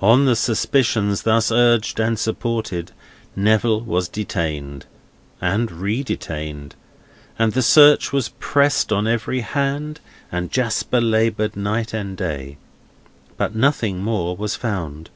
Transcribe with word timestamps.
On 0.00 0.24
the 0.24 0.34
suspicions 0.34 1.22
thus 1.22 1.52
urged 1.52 2.00
and 2.00 2.18
supported, 2.18 2.90
Neville 3.36 3.80
was 3.82 4.08
detained, 4.08 4.86
and 5.40 5.70
re 5.70 6.02
detained, 6.02 6.74
and 7.38 7.52
the 7.52 7.62
search 7.62 8.12
was 8.12 8.30
pressed 8.40 8.90
on 8.92 9.06
every 9.06 9.42
hand, 9.42 10.00
and 10.32 10.50
Jasper 10.50 11.00
laboured 11.00 11.54
night 11.56 11.94
and 11.94 12.16
day. 12.16 12.56
But 13.36 13.54
nothing 13.54 14.02
more 14.02 14.36
was 14.36 14.56
found. 14.56 15.10